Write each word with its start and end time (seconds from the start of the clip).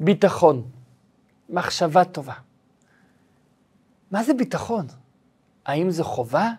ביטחון, 0.00 0.62
מחשבה 1.48 2.04
טובה. 2.04 2.34
מה 4.10 4.24
זה 4.24 4.34
ביטחון? 4.34 4.86
האם 5.66 5.90
זו 5.90 6.04
חובה? 6.04 6.50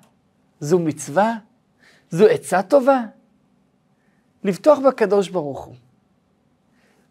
זו 0.59 0.79
מצווה? 0.79 1.33
זו 2.09 2.25
עצה 2.25 2.61
טובה? 2.63 3.03
לבטוח 4.43 4.79
בקדוש 4.79 5.29
ברוך 5.29 5.63
הוא. 5.63 5.75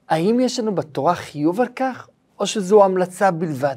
האם 0.09 0.41
יש 0.41 0.59
לנו 0.59 0.75
בתורה 0.75 1.15
חיוב 1.15 1.61
על 1.61 1.69
כך, 1.77 2.09
או 2.41 2.47
שזו 2.47 2.85
המלצה 2.85 3.31
בלבד? 3.31 3.77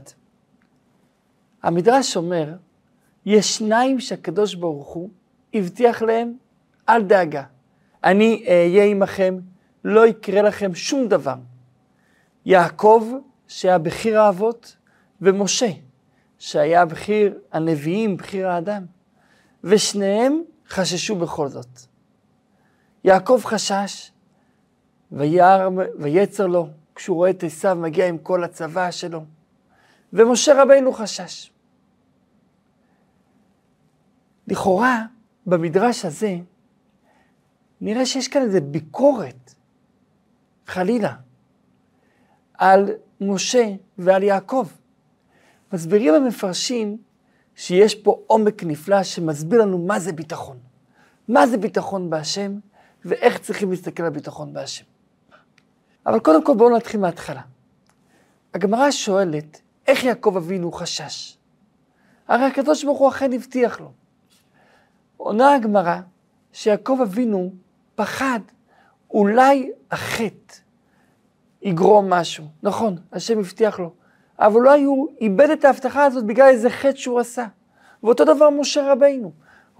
המדרש 1.63 2.17
אומר, 2.17 2.55
יש 3.25 3.57
שניים 3.57 3.99
שהקדוש 3.99 4.55
ברוך 4.55 4.87
הוא 4.87 5.09
הבטיח 5.53 6.01
להם, 6.01 6.33
אל 6.89 7.03
דאגה, 7.03 7.43
אני 8.03 8.45
אהיה 8.47 8.83
עמכם, 8.83 9.39
לא 9.83 10.07
יקרה 10.07 10.41
לכם 10.41 10.75
שום 10.75 11.07
דבר. 11.07 11.35
יעקב, 12.45 13.11
שהיה 13.47 13.77
בחיר 13.77 14.21
האבות, 14.21 14.75
ומשה, 15.21 15.69
שהיה 16.39 16.85
בחיר 16.85 17.39
הנביאים, 17.51 18.17
בחיר 18.17 18.47
האדם. 18.47 18.85
ושניהם 19.63 20.41
חששו 20.69 21.15
בכל 21.15 21.47
זאת. 21.47 21.79
יעקב 23.03 23.41
חשש, 23.43 24.11
וירא, 25.11 25.69
ויצר 25.99 26.47
לו, 26.47 26.69
כשהוא 26.95 27.15
רואה 27.15 27.29
את 27.29 27.43
עשיו 27.43 27.75
מגיע 27.75 28.07
עם 28.07 28.17
כל 28.17 28.43
הצבא 28.43 28.91
שלו. 28.91 29.23
ומשה 30.13 30.63
רבינו 30.63 30.93
חשש. 30.93 31.51
לכאורה, 34.47 35.05
במדרש 35.45 36.05
הזה, 36.05 36.37
נראה 37.81 38.05
שיש 38.05 38.27
כאן 38.27 38.41
איזו 38.41 38.59
ביקורת, 38.61 39.53
חלילה, 40.67 41.13
על 42.63 42.89
משה 43.21 43.73
ועל 43.97 44.23
יעקב. 44.23 44.67
מסבירים 45.73 46.13
המפרשים 46.13 46.97
שיש 47.55 47.95
פה 47.95 48.19
עומק 48.27 48.63
נפלא 48.63 49.03
שמסביר 49.03 49.61
לנו 49.61 49.77
מה 49.77 49.99
זה 49.99 50.11
ביטחון. 50.13 50.57
מה 51.27 51.47
זה 51.47 51.57
ביטחון 51.57 52.09
בהשם 52.09 52.59
ואיך 53.05 53.37
צריכים 53.37 53.69
להסתכל 53.71 54.03
על 54.03 54.09
ביטחון 54.09 54.53
בהשם. 54.53 54.83
אבל 56.05 56.19
קודם 56.19 56.45
כל 56.45 56.53
בואו 56.57 56.77
נתחיל 56.77 56.99
מההתחלה. 56.99 57.41
הגמרא 58.53 58.91
שואלת, 58.91 59.61
איך 59.87 60.03
יעקב 60.03 60.33
אבינו 60.37 60.71
חשש? 60.71 61.37
הרי 62.27 62.45
הקדוש 62.45 62.83
ברוך 62.83 62.99
הוא 62.99 63.09
אכן 63.09 63.33
הבטיח 63.33 63.79
לו. 63.79 63.91
עונה 65.17 65.55
הגמרא 65.55 65.99
שיעקב 66.53 66.97
אבינו 67.01 67.53
פחד, 67.95 68.39
אולי 69.11 69.71
החטא 69.91 70.62
יגרום 71.63 72.09
משהו. 72.09 72.45
נכון, 72.63 72.97
השם 73.11 73.39
הבטיח 73.39 73.79
לו. 73.79 73.91
אבל 74.39 74.55
אולי 74.55 74.83
הוא 74.83 75.07
איבד 75.21 75.49
את 75.49 75.65
ההבטחה 75.65 76.05
הזאת 76.05 76.25
בגלל 76.25 76.47
איזה 76.47 76.69
חטא 76.69 76.95
שהוא 76.95 77.19
עשה. 77.19 77.45
ואותו 78.03 78.25
דבר 78.25 78.49
משה 78.49 78.91
רבינו. 78.91 79.31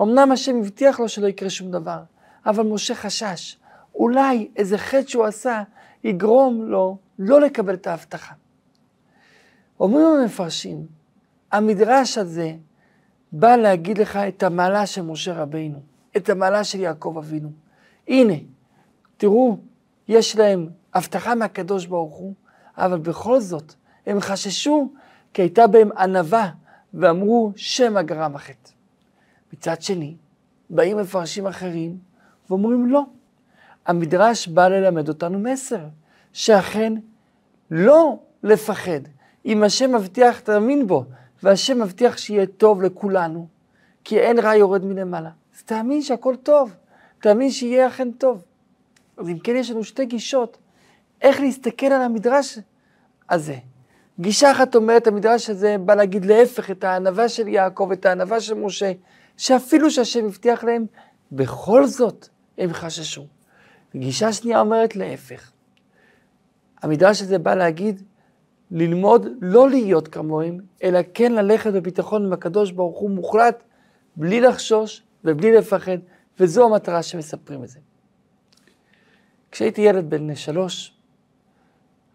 אמנם 0.01 0.31
השם 0.31 0.59
הבטיח 0.59 0.99
לו 0.99 1.09
שלא 1.09 1.27
יקרה 1.27 1.49
שום 1.49 1.71
דבר, 1.71 1.99
אבל 2.45 2.63
משה 2.63 2.95
חשש. 2.95 3.57
אולי 3.95 4.49
איזה 4.55 4.77
חטא 4.77 5.07
שהוא 5.07 5.25
עשה 5.25 5.63
יגרום 6.03 6.61
לו 6.61 6.97
לא 7.19 7.41
לקבל 7.41 7.73
את 7.73 7.87
ההבטחה. 7.87 8.33
אומרים 9.79 10.05
המפרשים, 10.05 10.85
המדרש 11.51 12.17
הזה 12.17 12.53
בא 13.31 13.55
להגיד 13.55 13.97
לך 13.97 14.15
את 14.15 14.43
המעלה 14.43 14.85
של 14.85 15.01
משה 15.01 15.33
רבינו, 15.33 15.79
את 16.17 16.29
המעלה 16.29 16.63
של 16.63 16.79
יעקב 16.79 17.15
אבינו. 17.17 17.51
הנה, 18.07 18.33
תראו, 19.17 19.57
יש 20.07 20.35
להם 20.35 20.69
הבטחה 20.93 21.35
מהקדוש 21.35 21.85
ברוך 21.85 22.15
הוא, 22.15 22.33
אבל 22.77 22.99
בכל 22.99 23.39
זאת, 23.39 23.73
הם 24.05 24.19
חששו 24.19 24.91
כי 25.33 25.41
הייתה 25.41 25.67
בהם 25.67 25.91
ענווה, 25.97 26.49
ואמרו 26.93 27.51
שמא 27.55 28.01
גרם 28.01 28.35
החטא. 28.35 28.69
מצד 29.53 29.81
שני, 29.81 30.15
באים 30.69 30.97
מפרשים 30.97 31.47
אחרים 31.47 31.97
ואומרים 32.49 32.85
לא. 32.85 33.03
המדרש 33.85 34.47
בא 34.47 34.67
ללמד 34.67 35.09
אותנו 35.09 35.39
מסר, 35.39 35.85
שאכן 36.33 36.93
לא 37.71 38.19
לפחד. 38.43 38.99
אם 39.45 39.63
השם 39.63 39.95
מבטיח, 39.95 40.39
תאמין 40.39 40.87
בו, 40.87 41.05
והשם 41.43 41.81
מבטיח 41.81 42.17
שיהיה 42.17 42.45
טוב 42.45 42.81
לכולנו, 42.81 43.47
כי 44.03 44.19
אין 44.19 44.39
רע 44.39 44.55
יורד 44.55 44.85
מלמעלה. 44.85 45.29
אז 45.55 45.63
תאמין 45.63 46.01
שהכל 46.01 46.35
טוב, 46.35 46.75
תאמין 47.19 47.51
שיהיה 47.51 47.87
אכן 47.87 48.11
טוב. 48.11 48.43
אז 49.17 49.29
אם 49.29 49.39
כן, 49.39 49.55
יש 49.55 49.71
לנו 49.71 49.83
שתי 49.83 50.05
גישות 50.05 50.57
איך 51.23 51.39
להסתכל 51.39 51.85
על 51.85 52.01
המדרש 52.01 52.59
הזה. 53.29 53.55
גישה 54.19 54.51
אחת 54.51 54.75
אומרת, 54.75 55.07
המדרש 55.07 55.49
הזה 55.49 55.75
בא 55.77 55.95
להגיד 55.95 56.25
להפך 56.25 56.71
את 56.71 56.83
הענווה 56.83 57.29
של 57.29 57.47
יעקב, 57.47 57.89
את 57.93 58.05
הענווה 58.05 58.39
של 58.39 58.53
משה, 58.53 58.91
שאפילו 59.37 59.91
שהשם 59.91 60.25
הבטיח 60.25 60.63
להם, 60.63 60.85
בכל 61.31 61.85
זאת 61.85 62.27
הם 62.57 62.73
חששו. 62.73 63.27
גישה 63.95 64.33
שנייה 64.33 64.59
אומרת 64.59 64.95
להפך. 64.95 65.51
המדרש 66.81 67.21
הזה 67.21 67.39
בא 67.39 67.55
להגיד, 67.55 68.01
ללמוד 68.71 69.27
לא 69.41 69.69
להיות 69.69 70.07
כמוהם, 70.07 70.57
אלא 70.83 70.99
כן 71.13 71.31
ללכת 71.31 71.73
בביטחון 71.73 72.25
עם 72.25 72.33
הקדוש 72.33 72.71
ברוך 72.71 72.99
הוא 72.99 73.09
מוחלט, 73.09 73.63
בלי 74.15 74.41
לחשוש 74.41 75.03
ובלי 75.23 75.51
לפחד, 75.51 75.97
וזו 76.39 76.65
המטרה 76.65 77.03
שמספרים 77.03 77.63
את 77.63 77.69
זה. 77.69 77.79
כשהייתי 79.51 79.81
ילד 79.81 80.09
בן 80.09 80.35
שלוש, 80.35 80.92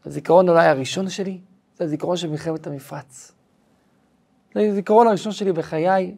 הזיכרון 0.09 0.49
אולי 0.49 0.67
הראשון 0.67 1.09
שלי, 1.09 1.41
זה 1.77 1.85
הזיכרון 1.85 2.17
של 2.17 2.31
מלחמת 2.31 2.67
המפרץ. 2.67 3.33
זה 4.55 4.61
הזיכרון 4.61 5.07
הראשון 5.07 5.33
שלי 5.33 5.53
בחיי, 5.53 6.15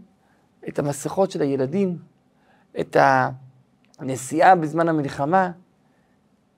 את 0.69 0.79
המסכות 0.79 1.31
של 1.31 1.43
הילדים, 1.43 1.99
את 2.81 2.97
הנסיעה 3.99 4.57
בזמן 4.57 4.89
המלחמה, 4.89 5.53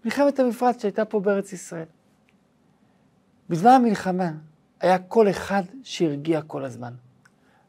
מלחמת 0.05 0.39
המפרץ 0.39 0.83
שהייתה 0.83 1.05
פה 1.05 1.21
בארץ 1.21 1.53
ישראל. 1.53 1.87
בזמן 3.49 3.71
המלחמה 3.71 4.33
היה 4.81 4.99
כל 4.99 5.31
אחד 5.31 5.63
שהרגיע 5.83 6.43
כל 6.43 6.65
הזמן. 6.65 6.93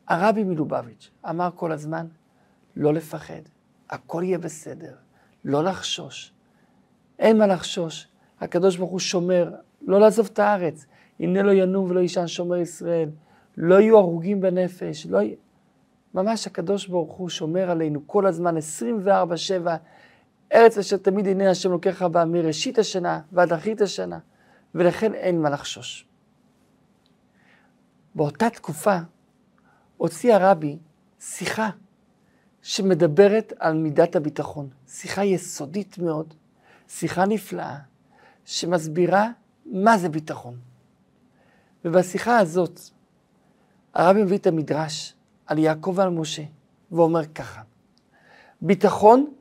הרבי 0.08 0.44
מלובביץ' 0.44 1.12
אמר 1.30 1.50
כל 1.56 1.72
הזמן, 1.72 2.08
לא 2.76 2.94
לפחד, 2.94 3.42
הכל 3.90 4.24
יהיה 4.26 4.38
בסדר, 4.38 4.96
לא 5.46 5.64
לחשוש. 5.64 6.34
אין 7.20 7.38
מה 7.38 7.48
לחשוש, 7.48 8.08
הקדוש 8.44 8.78
ברוך 8.78 8.92
הוא 8.92 9.00
שומר, 9.00 9.52
לא 9.82 10.00
לעזוב 10.00 10.30
את 10.34 10.40
הארץ. 10.40 10.86
הנה 11.20 11.44
לא 11.44 11.52
ינום 11.52 11.90
ולא 11.90 12.00
יישן 12.00 12.28
שומר 12.28 12.58
ישראל. 12.58 13.10
לא 13.58 13.80
יהיו 13.80 13.98
הרוגים 13.98 14.42
בנפש, 14.42 15.06
לא... 15.06 15.20
ממש 16.14 16.48
הקדוש 16.48 16.88
ברוך 16.88 17.14
הוא 17.14 17.30
שומר 17.30 17.72
עלינו 17.72 18.08
כל 18.08 18.26
הזמן, 18.26 18.56
24-7. 19.08 19.10
ארץ 20.54 20.78
אשר 20.78 20.98
תמיד 20.98 21.26
עיני 21.26 21.48
השם 21.48 21.72
לוקח 21.72 22.02
בה 22.02 22.26
מראשית 22.26 22.80
השנה 22.80 23.20
ועד 23.32 23.54
אחרית 23.54 23.82
השנה, 23.82 24.20
ולכן 24.76 25.14
אין 25.14 25.42
מה 25.42 25.50
לחשוש. 25.50 26.06
באותה 28.16 28.50
תקופה 28.50 28.98
הוציא 29.98 30.36
הרבי 30.36 30.78
שיחה 31.20 31.70
שמדברת 32.62 33.54
על 33.60 33.74
מידת 33.74 34.16
הביטחון. 34.16 34.70
שיחה 34.88 35.24
יסודית 35.24 35.98
מאוד, 35.98 36.34
שיחה 36.88 37.26
נפלאה, 37.26 37.78
שמסבירה 38.46 39.30
מה 39.66 39.98
זה 39.98 40.10
ביטחון. 40.10 40.58
ובשיחה 41.86 42.38
הזאת, 42.38 42.80
הרבי 43.94 44.24
מביא 44.24 44.38
את 44.38 44.48
המדרש 44.48 45.14
על 45.46 45.58
יעקב 45.58 45.94
ועל 45.96 46.10
משה, 46.10 46.44
ואומר 46.92 47.26
ככה, 47.26 47.62
ביטחון, 48.62 49.34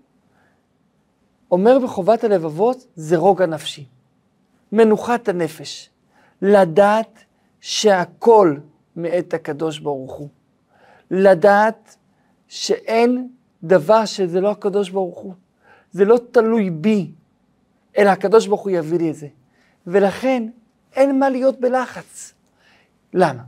אומר 1.50 1.78
בחובת 1.84 2.24
הלבבות, 2.24 2.86
זה 2.94 3.16
רוגע 3.16 3.46
נפשי, 3.46 3.86
מנוחת 4.72 5.28
הנפש, 5.28 5.90
לדעת 6.42 7.24
שהכל 7.60 8.56
מאת 8.96 9.34
הקדוש 9.34 9.78
ברוך 9.78 10.12
הוא, 10.12 10.28
לדעת 11.10 11.96
שאין 12.48 13.28
דבר 13.64 14.04
שזה 14.04 14.40
לא 14.40 14.50
הקדוש 14.50 14.90
ברוך 14.90 15.18
הוא, 15.18 15.34
זה 15.90 16.04
לא 16.04 16.18
תלוי 16.32 16.70
בי, 16.70 17.12
אלא 17.98 18.10
הקדוש 18.10 18.46
ברוך 18.46 18.62
הוא 18.62 18.70
יביא 18.70 18.98
לי 18.98 19.10
את 19.10 19.14
זה. 19.14 19.26
ולכן 19.86 20.48
אין 20.96 21.18
מה 21.18 21.28
להיות 21.28 21.60
בלחץ. 21.60 22.34
למה? 23.14 23.42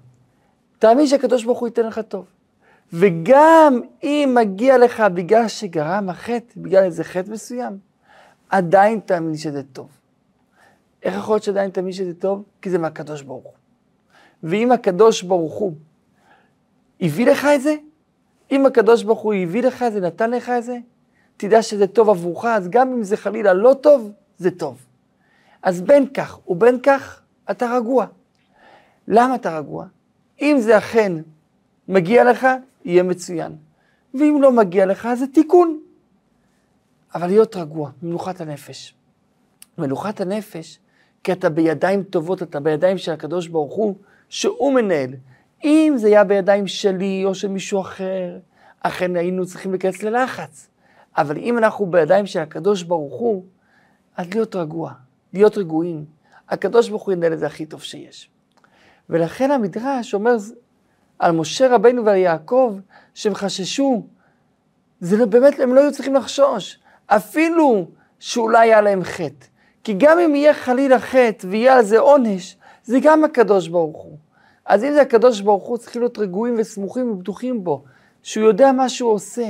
תאמין 0.79 1.07
שהקדוש 1.07 1.45
ברוך 1.45 1.59
הוא 1.59 1.69
ייתן 1.69 1.87
לך 1.87 2.01
טוב. 2.09 2.27
וגם 2.93 3.81
אם 4.03 4.37
מגיע 4.41 4.79
לך 4.79 5.03
בגלל 5.15 5.49
שגרם 5.49 6.09
החטא, 6.11 6.53
בגלל 6.57 6.83
איזה 6.83 7.05
חטא 7.05 7.31
מסוים, 7.31 7.79
עדיין 8.51 9.01
תאמין 9.01 9.37
שזה 9.37 9.63
טוב. 9.63 9.89
איך 11.03 11.15
יכול 11.15 11.35
להיות 11.35 11.43
שעדיין 11.43 11.71
תאמין 11.71 11.93
שזה 11.93 12.15
טוב? 12.15 12.43
כי 12.63 12.71
זה 12.71 12.79
מהקדוש 12.79 13.23
ברוך 13.23 13.45
הוא. 13.45 13.53
ואם 14.43 14.73
הקדוש 14.73 15.23
ברוך 15.23 15.55
הוא 15.55 15.73
הביא 17.01 17.27
לך 17.27 17.45
את 17.55 17.63
זה, 17.63 17.75
אם 18.51 18.67
הקדוש 18.67 19.03
ברוך 19.03 19.21
הוא 19.21 19.35
הביא 19.35 19.63
לך 19.63 19.83
את 19.83 19.93
זה, 19.93 20.01
נתן 20.01 20.31
לך 20.31 20.49
את 20.59 20.65
זה, 20.65 20.79
תדע 21.37 21.63
שזה 21.63 21.87
טוב 21.87 22.11
עבורך, 22.11 22.45
אז 22.45 22.69
גם 22.69 22.93
אם 22.93 23.03
זה 23.03 23.17
חלילה 23.17 23.53
לא 23.53 23.75
טוב, 23.81 24.13
זה 24.45 24.51
טוב. 24.51 24.87
אז 25.63 25.83
בין 25.83 26.07
כך 26.15 26.49
ובין 26.49 26.79
כך 26.83 27.23
אתה 27.51 27.77
רגוע. 27.77 28.07
למה 29.09 29.35
אתה 29.35 29.59
רגוע? 29.59 29.87
אם 30.43 30.57
זה 30.61 30.79
אכן 30.79 31.13
מגיע 31.89 32.25
לך, 32.25 32.47
יהיה 32.85 33.03
מצוין. 33.03 33.53
ואם 34.15 34.39
לא 34.43 34.53
מגיע 34.53 34.87
לך, 34.87 35.09
זה 35.15 35.27
תיקון. 35.27 35.81
אבל 37.15 37.27
להיות 37.27 37.57
רגוע, 37.57 37.91
מנוחת 38.03 38.41
הנפש. 38.41 38.95
מנוחת 39.79 40.21
הנפש, 40.21 40.79
כי 41.25 41.33
אתה 41.33 41.51
בידיים 41.51 42.03
טובות, 42.03 42.43
אתה 42.43 42.61
בידיים 42.61 42.99
של 42.99 43.13
הקדוש 43.13 43.49
ברוך 43.49 43.75
הוא, 43.75 43.95
שהוא 44.29 44.75
מנהל. 44.75 45.11
אם 45.65 45.95
זה 45.97 46.07
היה 46.07 46.25
בידיים 46.25 46.67
שלי 46.67 47.23
או 47.25 47.35
של 47.35 47.49
מישהו 47.49 47.81
אחר, 47.81 48.39
אכן 48.81 49.17
היינו 49.17 49.47
צריכים 49.47 49.71
להיכנס 49.71 50.03
ללחץ. 50.03 50.69
אבל 51.17 51.37
אם 51.37 51.59
אנחנו 51.59 51.87
בידיים 51.87 52.27
של 52.27 52.41
הקדוש 52.41 52.83
ברוך 52.83 53.15
הוא, 53.15 53.45
אז 54.17 54.27
להיות 54.35 54.57
רגוע, 54.57 54.93
להיות 55.33 55.59
רגועים. 55.59 56.05
הקדוש 56.49 56.89
ברוך 56.89 57.03
הוא 57.03 57.13
ינהל 57.13 57.33
את 57.33 57.39
זה 57.39 57.47
הכי 57.47 57.67
טוב 57.67 57.83
שיש. 57.83 58.31
ולכן 59.11 59.51
המדרש 59.51 60.15
אומר 60.15 60.37
על 61.19 61.33
משה 61.33 61.75
רבנו 61.75 62.05
ועל 62.05 62.17
יעקב, 62.17 62.79
שהם 63.15 63.35
חששו. 63.35 64.07
זה 65.01 65.17
לא, 65.17 65.27
באמת, 65.27 65.61
הם 65.61 65.75
לא 65.75 65.81
היו 65.81 65.93
צריכים 65.93 66.15
לחשוש. 66.15 66.79
אפילו 67.07 67.87
שאולי 68.19 68.59
היה 68.59 68.81
להם 68.81 69.05
חטא. 69.05 69.47
כי 69.85 69.95
גם 69.99 70.19
אם 70.19 70.35
יהיה 70.35 70.55
חלילה 70.55 70.99
חטא 70.99 71.47
ויהיה 71.51 71.77
על 71.77 71.85
זה 71.85 71.99
עונש, 71.99 72.57
זה 72.85 72.99
גם 73.03 73.25
הקדוש 73.25 73.69
ברוך 73.69 74.03
הוא. 74.03 74.19
אז 74.67 74.85
אם 74.85 74.93
זה 74.93 75.01
הקדוש 75.01 75.41
ברוך 75.41 75.65
הוא, 75.65 75.79
צריכים 75.79 76.03
להיות 76.03 76.19
רגועים 76.19 76.55
וסמוכים 76.59 77.11
ובטוחים 77.11 77.65
בו, 77.65 77.85
שהוא 78.23 78.47
יודע 78.47 78.73
מה 78.73 78.89
שהוא 78.89 79.13
עושה, 79.13 79.47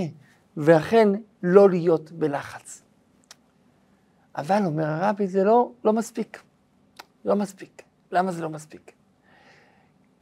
ואכן 0.57 1.09
לא 1.43 1.71
להיות 1.71 2.13
בלחץ. 2.13 2.84
אבל, 4.37 4.63
אומר 4.67 4.85
הרבי, 4.87 5.27
זה 5.27 5.45
לא, 5.45 5.71
לא 5.85 5.93
מספיק. 5.93 6.43
לא 7.25 7.37
מספיק. 7.37 7.83
למה 8.13 8.33
זה 8.33 8.43
לא 8.43 8.49
מספיק? 8.49 8.93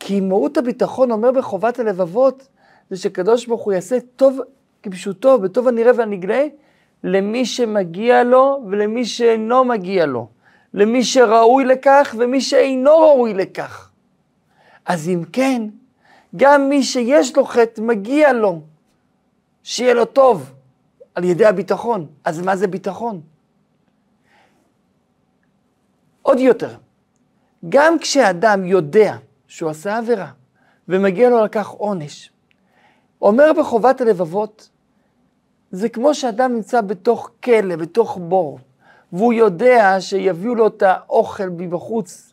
כי 0.00 0.20
מהות 0.20 0.58
הביטחון 0.58 1.10
אומר 1.10 1.32
בחובת 1.32 1.78
הלבבות, 1.78 2.48
זה 2.90 2.96
שקדוש 2.96 3.46
ברוך 3.46 3.62
הוא 3.62 3.72
יעשה 3.72 3.98
טוב 4.16 4.40
כפשוטו, 4.82 5.38
בטוב 5.38 5.68
הנראה 5.68 5.92
והנגלה, 5.96 6.46
למי 7.04 7.44
שמגיע 7.44 8.24
לו 8.24 8.64
ולמי 8.70 9.04
שאינו 9.04 9.64
מגיע 9.64 10.06
לו. 10.06 10.28
למי 10.74 11.04
שראוי 11.04 11.64
לכך 11.64 12.14
ומי 12.18 12.40
שאינו 12.40 12.90
ראוי 12.90 13.34
לכך. 13.34 13.90
אז 14.86 15.08
אם 15.08 15.24
כן, 15.32 15.62
גם 16.36 16.68
מי 16.68 16.82
שיש 16.82 17.36
לו 17.36 17.44
חטא, 17.44 17.80
מגיע 17.80 18.32
לו 18.32 18.60
שיהיה 19.62 19.94
לו 19.94 20.04
טוב 20.04 20.52
על 21.14 21.24
ידי 21.24 21.46
הביטחון. 21.46 22.06
אז 22.24 22.40
מה 22.40 22.56
זה 22.56 22.66
ביטחון? 22.66 23.20
עוד 26.22 26.38
יותר, 26.38 26.74
גם 27.68 27.98
כשאדם 27.98 28.64
יודע 28.64 29.16
שהוא 29.46 29.70
עשה 29.70 29.98
עבירה 29.98 30.28
ומגיע 30.88 31.30
לו 31.30 31.38
על 31.38 31.48
כך 31.48 31.68
עונש, 31.68 32.30
אומר 33.22 33.52
בחובת 33.58 34.00
הלבבות, 34.00 34.68
זה 35.70 35.88
כמו 35.88 36.14
שאדם 36.14 36.54
נמצא 36.54 36.80
בתוך 36.80 37.30
כלא, 37.44 37.76
בתוך 37.76 38.18
בור, 38.22 38.58
והוא 39.12 39.32
יודע 39.32 39.96
שיביאו 40.00 40.54
לו 40.54 40.66
את 40.66 40.82
האוכל 40.82 41.48
מבחוץ, 41.48 42.32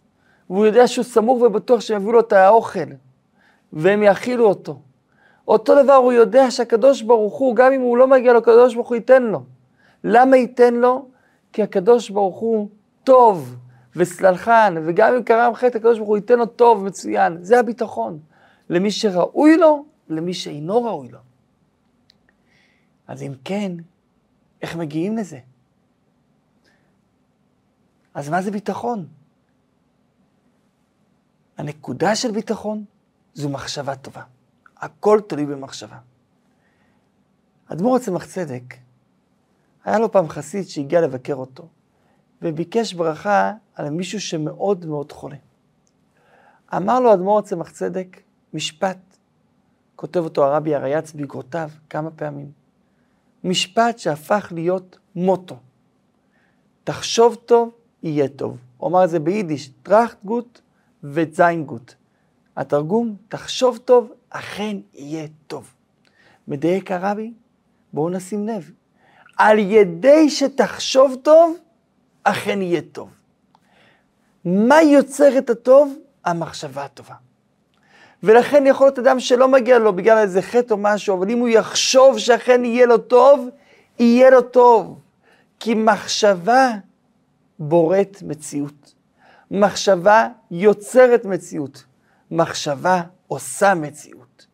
והוא 0.50 0.66
יודע 0.66 0.88
שהוא 0.88 1.04
סמוך 1.04 1.42
ובטוח 1.42 1.82
שיביאו 1.82 2.12
לו 2.12 2.20
את 2.20 2.34
האוכל, 2.34 2.90
והם 3.74 4.04
יאכילו 4.04 4.48
אותו. 4.48 4.80
אותו 5.48 5.84
דבר 5.84 5.94
הוא 5.94 6.14
יודע 6.14 6.52
שהקדוש 6.52 7.02
ברוך 7.02 7.34
הוא, 7.34 7.56
גם 7.56 7.74
אם 7.74 7.82
הוא 7.82 7.98
לא 7.98 8.08
מגיע 8.08 8.34
לו, 8.34 8.40
הקדוש 8.40 8.76
ברוך 8.76 8.88
הוא 8.88 8.96
ייתן 8.96 9.24
לו. 9.24 9.44
למה 10.04 10.38
ייתן 10.38 10.74
לו? 10.74 11.06
כי 11.54 11.64
הקדוש 11.64 12.10
ברוך 12.10 12.38
הוא 12.38 12.70
טוב 13.04 13.56
וסללחן, 13.96 14.76
וגם 14.88 15.14
אם 15.14 15.24
קרם 15.24 15.56
חטא, 15.56 15.78
הקדוש 15.78 15.98
ברוך 15.98 16.10
הוא 16.10 16.18
ייתן 16.18 16.40
לו 16.40 16.46
טוב, 16.46 16.84
מצוין. 16.84 17.38
זה 17.44 17.60
הביטחון. 17.60 18.20
למי 18.70 18.92
שראוי 18.92 19.58
לו, 19.58 19.86
למי 20.10 20.34
שאינו 20.34 20.84
ראוי 20.84 21.10
לו. 21.10 21.20
אז 23.08 23.24
אם 23.24 23.34
כן, 23.44 23.72
איך 24.62 24.76
מגיעים 24.76 25.18
לזה? 25.18 25.40
אז 28.14 28.30
מה 28.30 28.42
זה 28.42 28.52
ביטחון? 28.52 29.08
הנקודה 31.58 32.16
של 32.16 32.32
ביטחון 32.32 32.86
זו 33.34 33.50
מחשבה 33.50 33.96
טובה. 33.96 34.24
הכל 34.78 35.20
תלוי 35.28 35.46
במחשבה. 35.46 35.98
אדמו"ר 37.68 37.96
הצמח 37.96 38.26
צדק, 38.26 38.74
היה 39.86 40.00
לו 40.00 40.12
פעם 40.12 40.30
חסיד 40.30 40.68
שהגיע 40.68 41.02
לבקר 41.02 41.34
אותו, 41.34 41.68
וביקש 42.42 42.94
ברכה 42.94 43.54
על 43.76 43.90
מישהו 43.90 44.22
שמאוד 44.22 44.86
מאוד 44.86 45.12
חולה. 45.12 45.36
אמר 46.76 47.00
לו 47.00 47.14
אדמו"ר 47.14 47.40
הצמח 47.40 47.72
צדק 47.72 48.22
משפט, 48.54 48.98
כותב 49.96 50.20
אותו 50.20 50.46
הרבי 50.46 50.76
הרייץ 50.76 51.12
בגרותיו 51.12 51.70
כמה 51.90 52.12
פעמים. 52.12 52.52
משפט 53.44 54.00
שהפך 54.00 54.52
להיות 54.56 54.98
מוטו. 55.16 55.56
תחשוב 56.84 57.36
טוב, 57.36 57.72
יהיה 58.04 58.28
טוב. 58.28 58.58
הוא 58.78 58.90
אמר 58.90 59.04
את 59.04 59.10
זה 59.10 59.20
ביידיש, 59.20 59.70
טראכט 59.84 60.24
גוט 60.24 60.62
וזיין 61.04 61.64
גוט. 61.64 61.94
התרגום, 62.56 63.16
תחשוב 63.30 63.78
טוב, 63.78 64.12
אכן 64.30 64.78
יהיה 64.94 65.28
טוב. 65.48 65.74
מדייק 66.48 66.92
הרבי? 66.92 67.34
בואו 67.94 68.10
נשים 68.10 68.48
לב. 68.48 68.72
על 69.38 69.60
ידי 69.60 70.30
שתחשוב 70.30 71.16
טוב, 71.24 71.58
אכן 72.30 72.62
יהיה 72.62 72.82
טוב. 72.92 73.10
מה 74.46 74.82
יוצר 74.82 75.38
את 75.38 75.50
הטוב? 75.50 75.96
המחשבה 76.26 76.86
הטובה. 76.86 77.16
ולכן 78.24 78.64
יכול 78.68 78.88
להיות 78.88 79.00
אדם 79.00 79.20
שלא 79.20 79.48
מגיע 79.48 79.80
לו 79.80 79.94
בגלל 79.94 80.18
איזה 80.18 80.42
חטא 80.42 80.74
או 80.74 80.78
משהו, 80.78 81.18
אבל 81.18 81.30
אם 81.30 81.40
הוא 81.40 81.50
יחשוב 81.50 82.20
שאכן 82.20 82.66
יהיה 82.66 82.86
לו 82.86 82.98
טוב, 82.98 83.50
יהיה 84.00 84.30
לו 84.30 84.42
טוב. 84.42 85.00
כי 85.60 85.74
מחשבה 85.74 86.72
בוראת 87.60 88.22
מציאות. 88.22 88.94
מחשבה 89.52 90.28
יוצרת 90.52 91.26
מציאות. 91.26 91.84
מחשבה 92.32 93.02
עושה 93.28 93.74
מציאות. 93.74 94.46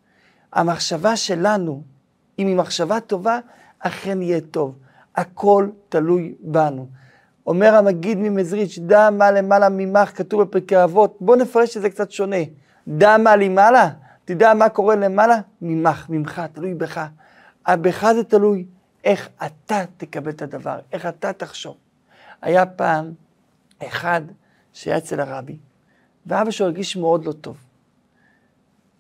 המחשבה 0.54 1.16
שלנו, 1.16 1.84
אם 2.40 2.48
היא 2.48 2.56
מחשבה 2.56 3.00
טובה, 3.00 3.40
אכן 3.80 4.22
יהיה 4.22 4.42
טוב. 4.52 4.76
הכל 5.16 5.70
תלוי 5.90 6.36
בנו. 6.40 6.88
אומר 7.48 7.76
המגיד 7.76 8.18
ממזריץ', 8.18 8.80
דע 8.80 9.10
מה 9.10 9.32
למעלה 9.32 9.70
ממך, 9.70 10.18
כתוב 10.18 10.42
בפרקי 10.42 10.84
אבות. 10.84 11.18
בואו 11.22 11.38
נפרש 11.38 11.78
את 11.78 11.82
זה 11.82 11.90
קצת 11.90 12.12
שונה. 12.12 12.38
דע 12.88 13.18
מה 13.18 13.36
למעלה, 13.36 13.90
תדע 14.26 14.54
מה 14.54 14.70
קורה 14.70 14.96
למעלה, 14.96 15.40
ממך, 15.62 16.06
ממך, 16.10 16.42
תלוי 16.54 16.74
בך. 16.74 17.06
בך 17.70 18.12
זה 18.16 18.24
תלוי 18.24 18.66
איך 19.04 19.30
אתה 19.46 19.84
תקבל 19.98 20.32
את 20.32 20.42
הדבר, 20.42 20.80
איך 20.92 21.06
אתה 21.06 21.34
תחשוב. 21.34 21.78
היה 22.42 22.66
פעם 22.66 23.14
אחד 23.84 24.22
שהיה 24.74 24.98
אצל 24.98 25.20
הרבי, 25.20 25.58
ואבא 26.26 26.52
שלו 26.52 26.66
הרגיש 26.66 26.98
מאוד 26.98 27.26
לא 27.26 27.32
טוב. 27.32 27.58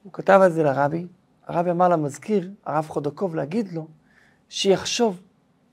הוא 0.03 0.13
כתב 0.13 0.39
על 0.43 0.51
זה 0.51 0.63
לרבי, 0.63 1.07
הרבי 1.47 1.71
אמר 1.71 1.89
למזכיר, 1.89 2.51
הרב 2.65 2.87
חודקוב, 2.87 3.35
להגיד 3.35 3.73
לו, 3.73 3.87
שיחשוב, 4.49 5.21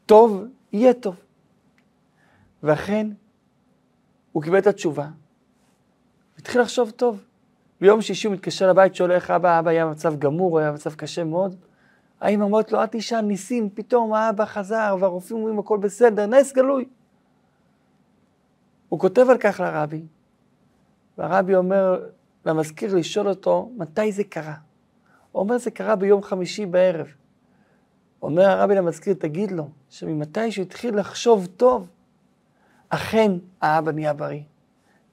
טוב, 0.07 0.45
יהיה 0.73 0.95
טוב. 0.95 1.17
ואכן, 2.63 3.07
הוא 4.33 4.43
קיבל 4.43 4.59
את 4.59 4.67
התשובה, 4.67 5.09
והתחיל 6.37 6.61
לחשוב 6.61 6.91
טוב. 6.91 7.25
ביום 7.81 8.03
שישי 8.03 8.27
הוא 8.27 8.35
מתקשר 8.35 8.71
לבית, 8.71 8.95
שואל 8.95 9.13
איך 9.13 9.31
אבא, 9.31 9.59
אבא 9.59 9.71
היה 9.71 9.87
במצב 9.87 10.19
גמור, 10.19 10.59
היה 10.59 10.71
במצב 10.71 10.95
קשה 10.95 11.25
מאוד. 11.25 11.57
האמא 12.21 12.45
אומרת 12.45 12.73
לו, 12.73 12.81
אל 12.81 12.87
תשאל 12.87 13.21
ניסים, 13.21 13.71
פתאום 13.75 14.15
האבא 14.15 14.45
חזר, 14.45 14.97
והרופאים 15.01 15.39
אומרים 15.39 15.59
הכל 15.59 15.79
בסדר, 15.79 16.27
נס 16.27 16.53
גלוי. 16.53 16.89
הוא 18.89 19.01
כותב 19.01 19.27
על 19.31 19.39
כך 19.39 19.61
לרבי, 19.61 20.03
והרבי 21.19 21.55
אומר 21.55 22.07
למזכיר 22.47 22.95
לשאול 22.95 23.29
אותו, 23.29 23.71
מתי 23.77 24.13
זה 24.13 24.25
קרה? 24.25 24.55
הוא 25.33 25.43
אומר, 25.43 25.59
זה 25.59 25.71
קרה 25.71 25.97
ביום 25.97 26.23
חמישי 26.23 26.67
בערב. 26.67 27.07
אומר 28.23 28.45
הרבי 28.45 28.75
למזכיר, 28.75 29.15
תגיד 29.15 29.51
לו, 29.51 29.69
שממתי 29.91 30.53
שהוא 30.53 30.63
התחיל 30.63 30.99
לחשוב 30.99 31.47
טוב, 31.47 31.87
אכן 32.95 33.33
האבא 33.61 33.93
נהיה 33.93 34.13
בריא. 34.13 34.41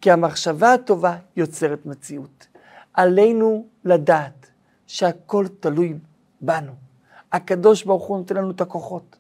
כי 0.02 0.12
המחשבה 0.12 0.74
הטובה 0.74 1.16
יוצרת 1.36 1.86
מציאות. 1.86 2.48
עלינו 2.94 3.66
לדעת 3.86 4.48
שהכל 4.88 5.46
תלוי 5.60 5.94
בנו. 6.42 6.72
הקדוש 7.32 7.84
ברוך 7.84 8.04
הוא 8.04 8.18
נותן 8.18 8.36
לנו 8.36 8.52
את 8.52 8.62
הכוחות, 8.62 9.16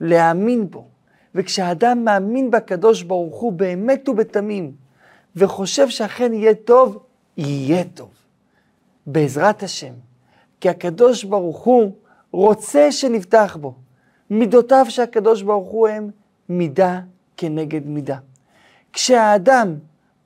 להאמין 0.00 0.70
בו. 0.70 0.88
וכשאדם 1.34 2.04
מאמין 2.04 2.50
בקדוש 2.50 3.02
ברוך 3.02 3.40
הוא 3.40 3.52
באמת 3.52 4.08
ובתמים, 4.08 4.72
וחושב 5.36 5.88
שאכן 5.88 6.34
יהיה 6.34 6.54
טוב, 6.54 6.98
יהיה 7.36 7.84
טוב. 7.94 8.10
בעזרת 9.06 9.62
השם. 9.62 9.92
כי 10.60 10.68
הקדוש 10.68 11.24
ברוך 11.24 11.64
הוא 11.64 11.92
רוצה 12.30 12.92
שנבטח 12.92 13.56
בו. 13.60 13.74
מידותיו 14.30 14.86
של 14.88 15.02
הקדוש 15.02 15.42
ברוך 15.42 15.68
הוא 15.68 15.88
הם 15.88 16.10
מידה 16.48 17.00
כנגד 17.40 17.86
מידה. 17.86 18.16
כשהאדם 18.92 19.74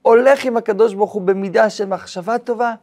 הולך 0.02 0.44
עם 0.44 0.56
הקדוש 0.56 0.94
ברוך 0.94 1.12
הוא 1.12 1.22
במידה 1.22 1.70
של 1.70 1.84
מחשבה 1.84 2.38
טובה, 2.38 2.74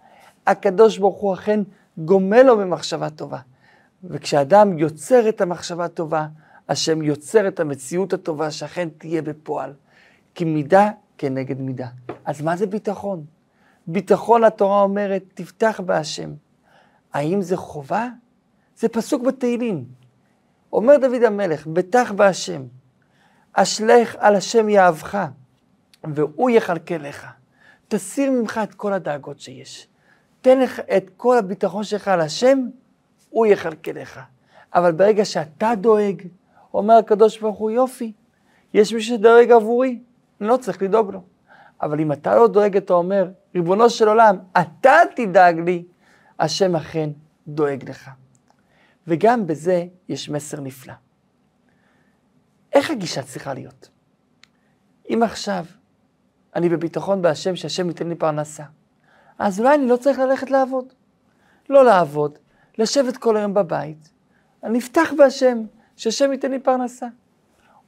הקדוש 0.47 0.97
ברוך 0.97 1.17
הוא 1.17 1.33
אכן 1.33 1.59
גומל 1.97 2.41
לו 2.41 2.57
במחשבה 2.57 3.09
טובה. 3.09 3.39
וכשאדם 4.03 4.77
יוצר 4.77 5.29
את 5.29 5.41
המחשבה 5.41 5.85
הטובה, 5.85 6.27
השם 6.69 7.01
יוצר 7.01 7.47
את 7.47 7.59
המציאות 7.59 8.13
הטובה 8.13 8.51
שאכן 8.51 8.89
תהיה 8.97 9.21
בפועל. 9.21 9.73
כי 10.35 10.45
מידה 10.45 10.89
כנגד 11.17 11.61
מידה. 11.61 11.87
אז 12.25 12.41
מה 12.41 12.57
זה 12.57 12.65
ביטחון? 12.65 13.25
ביטחון 13.87 14.43
התורה 14.43 14.81
אומרת, 14.81 15.23
תפתח 15.33 15.81
בהשם. 15.85 16.31
האם 17.13 17.41
זה 17.41 17.57
חובה? 17.57 18.09
זה 18.77 18.89
פסוק 18.89 19.23
בתהילים. 19.23 19.85
אומר 20.73 20.97
דוד 20.97 21.23
המלך, 21.23 21.67
בטח 21.67 22.11
בהשם, 22.11 22.61
אשלך 23.53 24.15
על 24.19 24.35
השם 24.35 24.69
יאהבך, 24.69 25.25
והוא 26.03 26.49
יכלכל 26.49 26.95
לך. 26.95 27.27
תסיר 27.87 28.31
ממך 28.31 28.59
את 28.63 28.73
כל 28.73 28.93
הדאגות 28.93 29.39
שיש. 29.39 29.87
תן 30.41 30.59
לך 30.59 30.79
את 30.97 31.09
כל 31.17 31.37
הביטחון 31.37 31.83
שלך 31.83 32.07
על 32.07 32.21
השם, 32.21 32.59
הוא 33.29 33.45
יכלכל 33.45 33.91
לך. 33.91 34.19
אבל 34.73 34.91
ברגע 34.91 35.25
שאתה 35.25 35.71
דואג, 35.77 36.21
אומר 36.73 36.93
הקדוש 36.93 37.39
ברוך 37.39 37.57
הוא, 37.57 37.71
יופי, 37.71 38.11
יש 38.73 38.93
מי 38.93 39.01
שדואג 39.01 39.51
עבורי, 39.51 39.99
אני 40.41 40.49
לא 40.49 40.57
צריך 40.57 40.81
לדאוג 40.81 41.11
לו. 41.11 41.21
אבל 41.81 41.99
אם 41.99 42.11
אתה 42.11 42.35
לא 42.35 42.47
דואג, 42.47 42.77
אתה 42.77 42.93
אומר, 42.93 43.29
ריבונו 43.55 43.89
של 43.89 44.07
עולם, 44.07 44.37
אתה 44.61 44.93
תדאג 45.15 45.59
לי, 45.59 45.83
השם 46.39 46.75
אכן 46.75 47.09
דואג 47.47 47.89
לך. 47.89 48.09
וגם 49.07 49.47
בזה 49.47 49.85
יש 50.09 50.29
מסר 50.29 50.59
נפלא. 50.59 50.93
איך 52.73 52.91
הגישה 52.91 53.23
צריכה 53.23 53.53
להיות? 53.53 53.89
אם 55.09 55.23
עכשיו 55.23 55.65
אני 56.55 56.69
בביטחון 56.69 57.21
בהשם 57.21 57.55
שהשם 57.55 57.87
ייתן 57.87 58.09
לי 58.09 58.15
פרנסה, 58.15 58.63
אז 59.39 59.59
אולי 59.59 59.75
אני 59.75 59.87
לא 59.87 59.97
צריך 59.97 60.19
ללכת 60.19 60.51
לעבוד. 60.51 60.93
לא 61.69 61.85
לעבוד, 61.85 62.37
לשבת 62.77 63.17
כל 63.17 63.37
היום 63.37 63.53
בבית, 63.53 64.09
אני 64.63 64.79
אפתח 64.79 65.13
בהשם, 65.17 65.63
שהשם 65.95 66.31
ייתן 66.31 66.51
לי 66.51 66.59
פרנסה. 66.59 67.07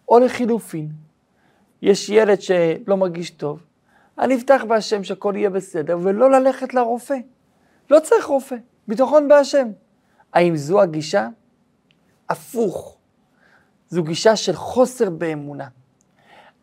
או 0.09 0.19
לחילופין, 0.19 0.89
יש 1.81 2.09
ילד 2.09 2.41
שלא 2.41 2.97
מרגיש 2.97 3.29
טוב, 3.29 3.65
אני 4.19 4.35
אפתח 4.35 4.61
בהשם 4.67 5.03
שהכל 5.03 5.33
יהיה 5.35 5.49
בסדר, 5.49 5.97
ולא 6.03 6.31
ללכת 6.31 6.73
לרופא. 6.73 7.17
לא 7.89 7.99
צריך 7.99 8.25
רופא, 8.25 8.55
ביטחון 8.87 9.27
בהשם. 9.27 9.67
האם 10.33 10.55
זו 10.55 10.81
הגישה? 10.81 11.27
הפוך. 12.29 12.92
זו 13.93 14.03
גישה 14.03 14.35
של 14.35 14.53
חוסר 14.53 15.09
באמונה. 15.09 15.67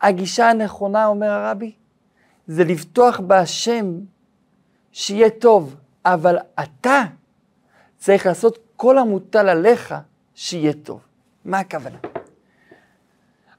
הגישה 0.00 0.50
הנכונה, 0.50 1.06
אומר 1.06 1.30
הרבי, 1.30 1.72
זה 2.46 2.64
לבטוח 2.64 3.20
בהשם 3.20 4.00
שיהיה 4.92 5.30
טוב, 5.30 5.76
אבל 6.04 6.38
אתה 6.62 7.02
צריך 7.98 8.26
לעשות 8.26 8.58
כל 8.76 8.98
המוטל 8.98 9.48
עליך 9.48 9.94
שיהיה 10.34 10.72
טוב. 10.72 11.00
מה 11.44 11.58
הכוונה? 11.58 11.98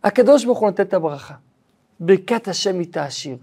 הקדוש 0.03 0.45
ברוך 0.45 0.59
הוא 0.59 0.69
נותן 0.69 0.83
את 0.83 0.93
הברכה. 0.93 1.35
ברכת 1.99 2.47
השם 2.47 2.79
היא 2.79 2.87
תעשיר. 2.91 3.37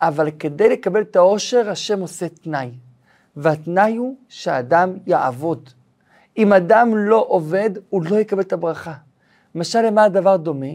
אבל 0.00 0.30
כדי 0.38 0.68
לקבל 0.68 1.02
את 1.02 1.16
העושר, 1.16 1.70
השם 1.70 2.00
עושה 2.00 2.28
תנאי. 2.28 2.70
והתנאי 3.36 3.96
הוא 3.96 4.16
שהאדם 4.28 4.92
יעבוד. 5.06 5.70
אם 6.36 6.52
אדם 6.52 6.96
לא 6.96 7.24
עובד, 7.28 7.70
הוא 7.88 8.02
לא 8.04 8.16
יקבל 8.16 8.40
את 8.40 8.52
הברכה. 8.52 8.94
למשל, 9.58 9.80
למה 9.80 10.04
הדבר 10.04 10.36
דומה? 10.36 10.66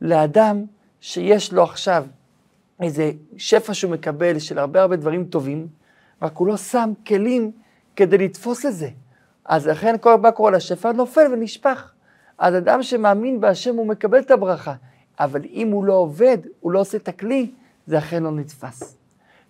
לאדם 0.00 0.64
שיש 1.00 1.52
לו 1.52 1.62
עכשיו 1.62 2.06
איזה 2.80 3.12
שפע 3.36 3.74
שהוא 3.74 3.90
מקבל 3.90 4.38
של 4.38 4.58
הרבה 4.58 4.80
הרבה 4.80 4.96
דברים 4.96 5.24
טובים, 5.24 5.66
רק 6.22 6.36
הוא 6.36 6.46
לא 6.46 6.56
שם 6.56 6.92
כלים 7.06 7.52
כדי 7.96 8.18
לתפוס 8.18 8.64
לזה. 8.64 8.88
אז 9.44 9.66
לכן 9.66 9.94
כל 10.00 10.16
מה 10.16 10.32
קורה 10.32 10.50
לשפע 10.50 10.92
נופל 10.92 11.32
ונשפך. 11.32 11.92
אז 12.38 12.54
אדם 12.54 12.82
שמאמין 12.82 13.40
בהשם 13.40 13.76
הוא 13.76 13.86
מקבל 13.86 14.18
את 14.18 14.30
הברכה, 14.30 14.74
אבל 15.20 15.40
אם 15.44 15.70
הוא 15.70 15.84
לא 15.84 15.92
עובד, 15.92 16.38
הוא 16.60 16.72
לא 16.72 16.80
עושה 16.80 16.96
את 16.96 17.08
הכלי, 17.08 17.50
זה 17.86 17.98
אכן 17.98 18.22
לא 18.22 18.30
נתפס. 18.30 18.96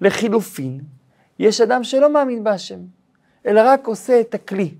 לחילופין, 0.01 0.81
יש 1.39 1.61
אדם 1.61 1.85
שלא 1.85 2.13
מאמין 2.13 2.45
בהשם, 2.45 2.79
אלא 3.47 3.61
רק 3.65 3.87
עושה 3.87 4.21
את 4.21 4.35
הכלי. 4.35 4.75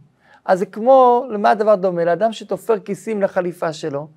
אז 0.45 0.59
זה 0.59 0.67
כמו, 0.67 1.27
למה 1.31 1.51
הדבר 1.51 1.75
דומה? 1.75 2.05
לאדם 2.05 2.33
שתופר 2.33 2.79
כיסים 2.79 3.23
לחליפה 3.23 3.73
שלו, 3.73 4.09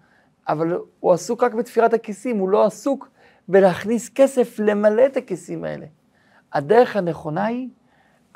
אבל 0.47 0.77
הוא 0.99 1.13
עסוק 1.13 1.43
רק 1.43 1.53
בתפירת 1.53 1.93
הכיסים, 1.93 2.37
הוא 2.37 2.49
לא 2.49 2.65
עסוק 2.65 3.09
בלהכניס 3.47 4.09
כסף 4.15 4.59
למלא 4.59 5.05
את 5.05 5.17
הכיסים 5.17 5.63
האלה. 5.63 5.85
הדרך 6.53 6.95
הנכונה 6.95 7.45
היא, 7.45 7.69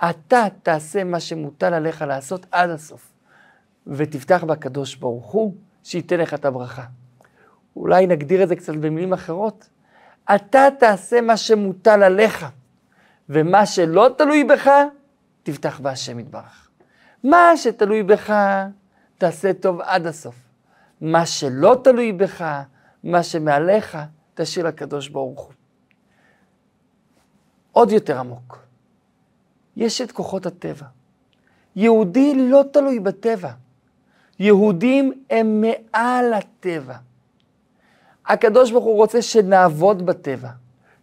אתה 0.09 0.45
תעשה 0.63 1.03
מה 1.03 1.19
שמוטל 1.19 1.73
עליך 1.73 2.01
לעשות 2.01 2.45
עד 2.51 2.69
הסוף, 2.69 3.11
ותפתח 3.87 4.43
בקדוש 4.43 4.95
ברוך 4.95 5.25
הוא, 5.25 5.53
שייתן 5.83 6.19
לך 6.19 6.33
את 6.33 6.45
הברכה. 6.45 6.83
אולי 7.75 8.07
נגדיר 8.07 8.43
את 8.43 8.47
זה 8.47 8.55
קצת 8.55 8.73
במילים 8.73 9.13
אחרות. 9.13 9.69
אתה 10.35 10.67
תעשה 10.79 11.21
מה 11.21 11.37
שמוטל 11.37 12.03
עליך, 12.03 12.45
ומה 13.29 13.65
שלא 13.65 14.09
תלוי 14.17 14.43
בך, 14.43 14.71
תפתח 15.43 15.79
בהשם 15.79 16.19
יתברך. 16.19 16.70
מה 17.23 17.57
שתלוי 17.57 18.03
בך, 18.03 18.33
תעשה 19.17 19.53
טוב 19.53 19.81
עד 19.81 20.07
הסוף. 20.07 20.35
מה 21.01 21.25
שלא 21.25 21.81
תלוי 21.83 22.11
בך, 22.11 22.61
מה 23.03 23.23
שמעליך, 23.23 23.97
תשאיר 24.33 24.65
לקדוש 24.65 25.07
ברוך 25.07 25.41
הוא. 25.41 25.53
עוד 27.71 27.91
יותר 27.91 28.19
עמוק, 28.19 28.59
יש 29.75 30.01
את 30.01 30.11
כוחות 30.11 30.45
הטבע. 30.45 30.85
יהודי 31.75 32.49
לא 32.49 32.63
תלוי 32.73 32.99
בטבע. 32.99 33.51
יהודים 34.39 35.23
הם 35.29 35.61
מעל 35.61 36.33
הטבע. 36.33 36.95
הקדוש 38.25 38.71
ברוך 38.71 38.85
הוא 38.85 38.95
רוצה 38.95 39.21
שנעבוד 39.21 40.05
בטבע, 40.05 40.49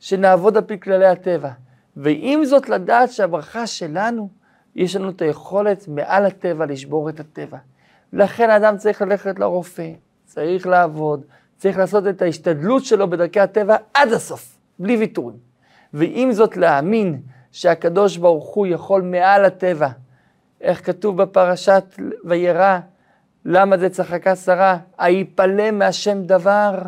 שנעבוד 0.00 0.56
על 0.56 0.64
פי 0.64 0.80
כללי 0.80 1.06
הטבע. 1.06 1.50
ועם 1.96 2.44
זאת 2.44 2.68
לדעת 2.68 3.12
שהברכה 3.12 3.66
שלנו, 3.66 4.28
יש 4.78 4.96
לנו 4.96 5.10
את 5.10 5.22
היכולת 5.22 5.88
מעל 5.88 6.24
הטבע 6.26 6.66
לשבור 6.66 7.08
את 7.08 7.20
הטבע. 7.20 7.58
לכן 8.12 8.50
האדם 8.50 8.76
צריך 8.76 9.02
ללכת 9.02 9.38
לרופא, 9.38 9.90
צריך 10.24 10.66
לעבוד, 10.66 11.22
צריך 11.56 11.78
לעשות 11.78 12.06
את 12.06 12.22
ההשתדלות 12.22 12.84
שלו 12.84 13.10
בדרכי 13.10 13.40
הטבע 13.40 13.76
עד 13.94 14.12
הסוף, 14.12 14.58
בלי 14.78 14.96
ויתורים. 14.96 15.36
ועם 15.94 16.32
זאת 16.32 16.56
להאמין 16.56 17.20
שהקדוש 17.52 18.16
ברוך 18.16 18.54
הוא 18.54 18.66
יכול 18.66 19.02
מעל 19.02 19.44
הטבע. 19.44 19.88
איך 20.60 20.86
כתוב 20.86 21.22
בפרשת 21.22 21.84
וירא, 22.24 22.78
למה 23.44 23.78
זה 23.78 23.90
צחקה 23.90 24.36
שרה? 24.36 24.78
היפלא 24.98 25.70
מהשם 25.70 26.22
דבר? 26.22 26.82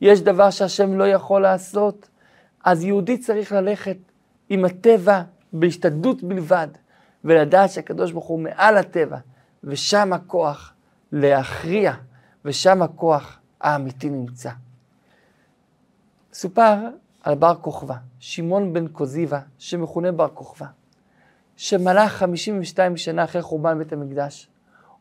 יש 0.00 0.20
דבר 0.20 0.50
שהשם 0.50 0.98
לא 0.98 1.08
יכול 1.08 1.42
לעשות? 1.42 2.08
אז 2.64 2.84
יהודי 2.84 3.18
צריך 3.18 3.52
ללכת 3.52 3.96
עם 4.48 4.64
הטבע 4.64 5.22
בהשתדלות 5.52 6.22
בלבד, 6.22 6.68
ולדעת 7.24 7.70
שהקדוש 7.70 8.12
ברוך 8.12 8.26
הוא 8.26 8.40
מעל 8.40 8.76
הטבע, 8.76 9.18
ושם 9.64 10.12
הכוח 10.12 10.72
להכריע, 11.12 11.92
ושם 12.44 12.82
הכוח 12.82 13.38
האמיתי 13.60 14.10
נמצא. 14.10 14.50
סופר 16.32 16.74
על 17.22 17.34
בר 17.34 17.54
כוכבא, 17.54 17.94
שמעון 18.18 18.72
בן 18.72 18.88
קוזיבה, 18.88 19.40
שמכונה 19.58 20.12
בר 20.12 20.28
כוכבא, 20.28 20.66
שמלך 21.56 22.12
52 22.12 22.96
שנה 22.96 23.24
אחרי 23.24 23.42
חורבן 23.42 23.78
בית 23.78 23.92
המקדש, 23.92 24.48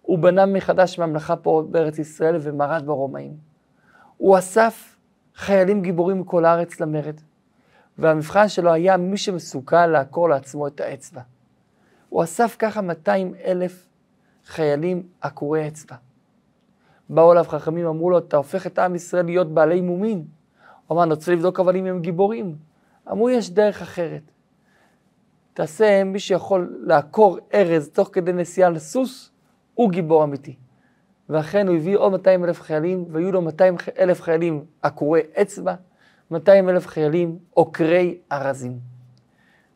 הוא 0.01 0.19
בנה 0.19 0.45
מחדש 0.45 0.99
ממלכה 0.99 1.35
פה 1.35 1.63
בארץ 1.71 1.99
ישראל 1.99 2.35
ומרד 2.41 2.85
ברומאים. 2.85 3.33
הוא 4.17 4.37
אסף 4.37 4.95
חיילים 5.35 5.81
גיבורים 5.81 6.19
מכל 6.19 6.45
הארץ 6.45 6.79
למרד, 6.79 7.15
והמבחן 7.97 8.47
שלו 8.47 8.73
היה 8.73 8.97
מי 8.97 9.17
שמסוגל 9.17 9.87
לעקור 9.87 10.29
לעצמו 10.29 10.67
את 10.67 10.81
האצבע. 10.81 11.21
הוא 12.09 12.23
אסף 12.23 12.55
ככה 12.59 12.81
200 12.81 13.33
אלף 13.45 13.87
חיילים 14.45 15.03
עקורי 15.21 15.67
אצבע. 15.67 15.95
באו 17.09 17.31
אליו 17.31 17.43
חכמים, 17.43 17.85
אמרו 17.85 18.09
לו, 18.09 18.17
אתה 18.17 18.37
הופך 18.37 18.67
את 18.67 18.79
עם 18.79 18.95
ישראל 18.95 19.25
להיות 19.25 19.53
בעלי 19.53 19.81
מומין. 19.81 20.25
הוא 20.87 20.95
אמר, 20.95 21.03
אני 21.03 21.13
רוצה 21.13 21.31
לבדוק 21.31 21.59
אבל 21.59 21.75
אם 21.75 21.85
הם 21.85 22.01
גיבורים. 22.01 22.55
אמרו, 23.11 23.29
יש 23.29 23.49
דרך 23.51 23.81
אחרת. 23.81 24.31
תעשה, 25.53 26.03
מי 26.03 26.19
שיכול 26.19 26.77
לעקור 26.81 27.37
ארז 27.53 27.89
תוך 27.89 28.09
כדי 28.13 28.33
נסיעה 28.33 28.69
לסוס, 28.69 29.31
הוא 29.73 29.91
גיבור 29.91 30.23
אמיתי. 30.23 30.55
ואכן 31.29 31.67
הוא 31.67 31.75
הביא 31.75 31.97
עוד 31.97 32.11
200 32.11 32.45
אלף 32.45 32.61
חיילים, 32.61 33.05
והיו 33.11 33.31
לו 33.31 33.41
200 33.41 33.75
אלף 33.99 34.21
חיילים 34.21 34.65
עקורי 34.81 35.21
אצבע, 35.41 35.75
200 36.31 36.69
אלף 36.69 36.87
חיילים 36.87 37.37
עוקרי 37.49 38.17
ארזים. 38.31 38.79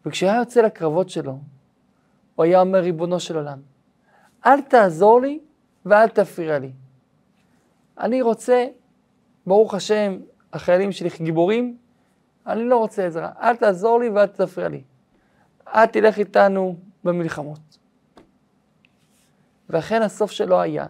וכשהיה 0.05 0.35
יוצא 0.35 0.61
לקרבות 0.61 1.09
שלו, 1.09 1.37
הוא 2.35 2.45
היה 2.45 2.61
אומר, 2.61 2.79
ריבונו 2.79 3.19
של 3.19 3.37
עולם, 3.37 3.59
אל 4.45 4.61
תעזור 4.61 5.21
לי 5.21 5.39
ואל 5.85 6.07
תפריע 6.07 6.59
לי. 6.59 6.71
אני 7.99 8.21
רוצה, 8.21 8.65
ברוך 9.47 9.73
השם, 9.73 10.17
החיילים 10.53 10.91
שלי 10.91 11.09
גיבורים, 11.21 11.77
אני 12.47 12.63
לא 12.63 12.77
רוצה 12.77 13.05
עזרה, 13.05 13.31
אל 13.41 13.55
תעזור 13.55 13.99
לי 13.99 14.09
ואל 14.09 14.27
תפריע 14.27 14.67
לי. 14.67 14.81
אל 15.67 15.85
תלך 15.85 16.17
איתנו 16.17 16.75
במלחמות. 17.03 17.77
ואכן 19.69 20.01
הסוף 20.01 20.31
שלו 20.31 20.61
היה 20.61 20.85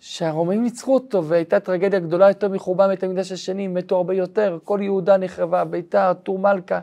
שהרומאים 0.00 0.62
ניצחו 0.62 0.94
אותו 0.94 1.24
והייתה 1.24 1.60
טרגדיה 1.60 2.00
גדולה 2.00 2.28
יותר 2.28 2.48
מחורבן 2.48 2.88
בית 2.88 3.02
המקדש 3.02 3.32
השני, 3.32 3.68
מתו 3.68 3.96
הרבה 3.96 4.14
יותר, 4.14 4.58
כל 4.64 4.78
יהודה 4.82 5.16
נחרבה, 5.16 5.64
ביתר, 5.64 6.12
טור 6.22 6.38
מלכה, 6.38 6.80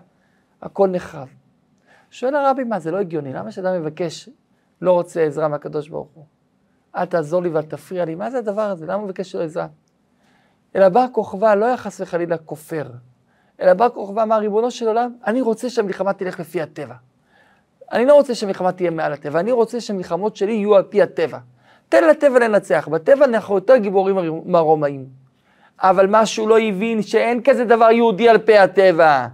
הכל 0.61 0.87
נחרב. 0.87 1.36
שואל 2.11 2.35
הרבי, 2.35 2.63
מה 2.63 2.79
זה 2.79 2.91
לא 2.91 2.97
הגיוני, 2.97 3.33
למה 3.33 3.51
שאדם 3.51 3.81
מבקש, 3.81 4.29
לא 4.81 4.91
רוצה 4.91 5.21
עזרה 5.21 5.47
מהקדוש 5.47 5.89
ברוך 5.89 6.09
הוא? 6.13 6.25
אל 6.95 7.05
תעזור 7.05 7.41
לי 7.41 7.49
ואל 7.49 7.63
תפריע 7.63 8.05
לי, 8.05 8.15
מה 8.15 8.31
זה 8.31 8.37
הדבר 8.37 8.61
הזה? 8.61 8.85
למה 8.85 8.93
הוא 8.93 9.03
מבקש 9.03 9.35
לו 9.35 9.41
עזרה? 9.41 9.67
אלא 10.75 10.89
בר 10.89 11.05
כוכבא 11.11 11.55
לא 11.55 11.65
היה 11.65 11.77
חס 11.77 12.01
וחלילה 12.01 12.37
כופר, 12.37 12.89
אלא 13.61 13.73
בר 13.73 13.89
כוכבא 13.89 14.23
אמר, 14.23 14.37
ריבונו 14.37 14.71
של 14.71 14.87
עולם, 14.87 15.15
אני 15.27 15.41
רוצה 15.41 15.69
שהמלחמה 15.69 16.13
תלך 16.13 16.39
לפי 16.39 16.61
הטבע. 16.61 16.95
אני 17.91 18.05
לא 18.05 18.13
רוצה 18.13 18.35
שהמלחמה 18.35 18.71
תהיה 18.71 18.91
מעל 18.91 19.13
הטבע, 19.13 19.39
אני 19.39 19.51
רוצה 19.51 19.81
שהמלחמות 19.81 20.35
שלי 20.35 20.53
יהיו 20.53 20.75
על 20.75 20.83
פי 20.83 21.01
הטבע. 21.01 21.39
תן 21.89 22.07
לטבע 22.07 22.39
לנצח, 22.39 22.87
בטבע 22.91 23.25
אנחנו 23.25 23.55
יותר 23.55 23.77
גיבורים 23.77 24.41
מהרומאים. 24.45 25.05
אבל 25.79 26.07
מה 26.07 26.25
שהוא 26.25 26.49
לא 26.49 26.59
הבין, 26.59 27.01
שאין 27.01 27.41
כזה 27.43 27.65
דבר 27.65 27.91
יהודי 27.91 28.29
על 28.29 28.37
פי 28.37 28.57
הטבע. 28.57 29.27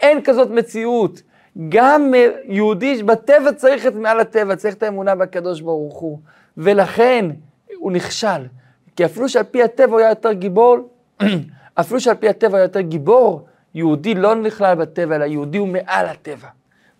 אין 0.00 0.22
כזאת 0.24 0.50
מציאות. 0.50 1.22
גם 1.68 2.12
יהודי 2.44 3.02
בטבע 3.02 3.52
צריך 3.52 3.86
את 3.86 3.94
מעל 3.94 4.20
הטבע, 4.20 4.56
צריך 4.56 4.74
את 4.74 4.82
האמונה 4.82 5.14
בקדוש 5.14 5.60
ברוך 5.60 5.98
הוא. 5.98 6.18
ולכן 6.56 7.30
הוא 7.76 7.92
נכשל. 7.92 8.46
כי 8.96 9.04
אפילו 9.04 9.28
שעל 9.28 9.44
פי 9.44 9.62
הטבע 9.62 9.92
הוא 9.92 10.00
היה 10.00 10.08
יותר 10.08 10.32
גיבור, 10.32 10.76
אפילו 11.80 12.00
שעל 12.00 12.16
פי 12.16 12.28
הטבע 12.28 12.50
הוא 12.50 12.56
היה 12.56 12.64
יותר 12.64 12.80
גיבור, 12.80 13.46
יהודי 13.74 14.14
לא 14.14 14.34
נכלל 14.34 14.74
בטבע, 14.74 15.16
אלא 15.16 15.24
יהודי 15.24 15.58
הוא 15.58 15.68
מעל 15.68 16.06
הטבע. 16.06 16.48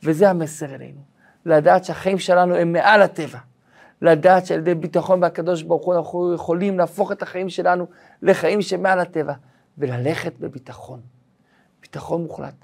וזה 0.02 0.30
המסר 0.30 0.74
אלינו. 0.74 1.00
לדעת 1.46 1.84
שהחיים 1.84 2.18
שלנו 2.18 2.54
הם 2.56 2.72
מעל 2.72 3.02
הטבע. 3.02 3.38
לדעת 4.02 4.46
שעל 4.46 4.58
ידי 4.58 4.74
ביטחון 4.74 5.20
בהקדוש 5.20 5.62
ברוך 5.62 5.84
הוא 5.84 5.94
אנחנו 5.94 6.34
יכולים 6.34 6.78
להפוך 6.78 7.12
את 7.12 7.22
החיים 7.22 7.48
שלנו 7.48 7.86
לחיים 8.22 8.62
שמעל 8.62 9.00
הטבע, 9.00 9.32
וללכת 9.78 10.32
בביטחון. 10.40 11.00
ביטחון 11.82 12.22
מוחלט 12.22 12.54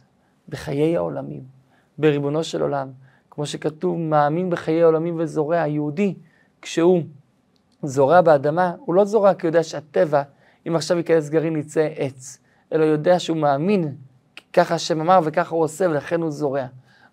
בחיי 0.49 0.97
העולמים, 0.97 1.58
בריבונו 1.99 2.45
של 2.45 2.63
עולם. 2.63 2.89
כמו 3.31 3.47
שכתוב, 3.47 3.99
מאמין 3.99 4.51
בחיי 4.51 4.83
העולמים 4.83 5.15
וזורע. 5.19 5.57
יהודי, 5.57 6.15
כשהוא 6.63 7.03
זורע 7.83 8.21
באדמה, 8.21 8.75
הוא 8.79 8.95
לא 8.95 9.05
זורע 9.05 9.35
כי 9.35 9.47
הוא 9.47 9.49
יודע 9.49 9.63
שהטבע, 9.63 10.23
אם 10.69 10.77
עכשיו 10.77 10.97
ייכנס 10.97 11.29
גרעין 11.29 11.57
יצא 11.57 11.89
עץ, 11.97 12.39
אלא 12.73 12.85
יודע 12.85 13.19
שהוא 13.19 13.37
מאמין, 13.37 13.95
ככה 14.53 14.75
השם 14.75 15.01
אמר 15.01 15.21
וככה 15.25 15.55
הוא 15.55 15.65
עושה 15.65 15.89
ולכן 15.89 16.21
הוא 16.21 16.31
זורע. 16.31 16.67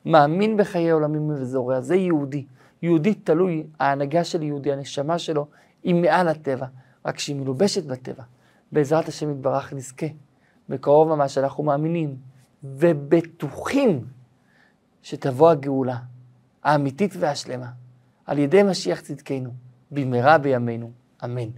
מאמין 0.06 0.58
בחיי 0.58 0.92
עולמים 0.92 1.30
וזורע, 1.30 1.82
זה 1.82 1.96
יהודי. 1.96 2.46
יהודי 2.82 3.14
תלוי, 3.14 3.64
ההנהגה 3.80 4.24
של 4.24 4.44
יהודי, 4.44 4.72
הנשמה 4.72 5.20
שלו, 5.20 5.48
היא 5.84 5.96
מעל 5.96 6.28
הטבע, 6.28 6.66
רק 7.06 7.20
שהיא 7.20 7.36
מלובשת 7.36 7.84
בטבע. 7.84 8.24
בעזרת 8.72 9.08
השם 9.08 9.32
יתברך 9.32 9.74
נזכה, 9.74 10.06
בקרוב 10.70 11.08
ממש 11.08 11.38
אנחנו 11.38 11.64
מאמינים 11.64 12.16
ובטוחים 12.64 14.06
שתבוא 15.06 15.50
הגאולה 15.50 15.98
האמיתית 16.64 17.14
והשלמה 17.20 17.70
על 18.26 18.40
ידי 18.40 18.64
משיח 18.64 19.02
צדקנו, 19.02 19.50
במהרה 19.92 20.38
בימינו, 20.38 20.92
אמן. 21.24 21.50